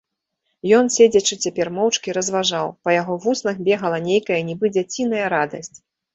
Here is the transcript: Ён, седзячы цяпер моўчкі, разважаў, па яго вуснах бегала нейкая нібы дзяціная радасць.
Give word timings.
Ён, 0.77 0.87
седзячы 0.95 1.37
цяпер 1.45 1.67
моўчкі, 1.75 2.15
разважаў, 2.19 2.73
па 2.87 2.97
яго 3.01 3.19
вуснах 3.27 3.61
бегала 3.69 3.97
нейкая 4.09 4.41
нібы 4.51 4.75
дзяціная 4.81 5.25
радасць. 5.37 5.73